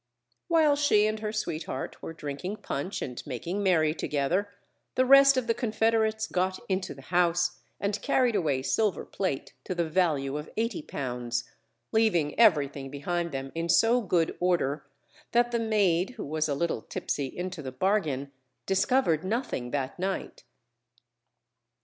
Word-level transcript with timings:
While 0.47 0.75
she 0.75 1.05
and 1.05 1.19
her 1.19 1.31
sweetheart 1.31 2.01
were 2.01 2.11
drinking 2.11 2.55
punch 2.57 3.03
and 3.03 3.21
making 3.27 3.61
merry 3.61 3.93
together, 3.93 4.49
the 4.95 5.05
rest 5.05 5.37
of 5.37 5.45
the 5.45 5.53
confederates 5.53 6.25
got 6.25 6.57
into 6.67 6.95
the 6.95 7.03
house 7.03 7.59
and 7.79 8.01
carried 8.01 8.35
away 8.35 8.63
silver 8.63 9.05
plate 9.05 9.53
to 9.63 9.75
the 9.75 9.87
value 9.87 10.37
of 10.37 10.49
£80, 10.57 11.43
leaving 11.91 12.39
everything 12.39 12.89
behind 12.89 13.31
them 13.31 13.51
in 13.53 13.69
so 13.69 14.01
good 14.01 14.35
order 14.39 14.87
that 15.33 15.51
the 15.51 15.59
maid, 15.59 16.15
who 16.17 16.25
was 16.25 16.49
a 16.49 16.55
little 16.55 16.81
tipsy 16.81 17.27
into 17.27 17.61
the 17.61 17.71
bargain, 17.71 18.31
discovered 18.65 19.23
nothing 19.23 19.69
that 19.69 19.99
night. 19.99 20.43